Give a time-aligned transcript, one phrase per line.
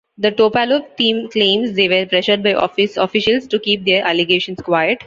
[0.17, 4.99] The Topalov team claims they were pressured by officials to keep their allegations quiet.